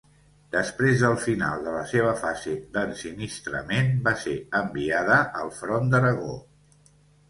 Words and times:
Després 0.53 1.03
del 1.03 1.17
final 1.25 1.65
de 1.67 1.75
la 1.75 1.83
seva 1.91 2.15
fase 2.23 2.55
d'ensinistrament 2.79 3.95
va 4.11 4.17
ser 4.27 4.37
enviada 4.65 5.23
al 5.47 5.57
front 5.63 5.91
d'Aragó. 5.97 6.39